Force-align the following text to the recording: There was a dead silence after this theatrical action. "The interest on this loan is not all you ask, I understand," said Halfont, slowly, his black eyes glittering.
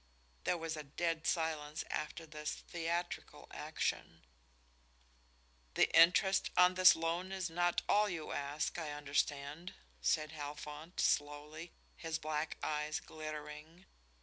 There 0.45 0.57
was 0.57 0.75
a 0.75 0.81
dead 0.81 1.27
silence 1.27 1.83
after 1.91 2.25
this 2.25 2.55
theatrical 2.55 3.47
action. 3.51 4.25
"The 5.75 5.95
interest 5.95 6.49
on 6.57 6.73
this 6.73 6.95
loan 6.95 7.31
is 7.31 7.51
not 7.51 7.83
all 7.87 8.09
you 8.09 8.31
ask, 8.31 8.79
I 8.79 8.93
understand," 8.93 9.75
said 10.01 10.31
Halfont, 10.31 10.99
slowly, 10.99 11.71
his 11.95 12.17
black 12.17 12.57
eyes 12.63 12.99
glittering. 12.99 13.85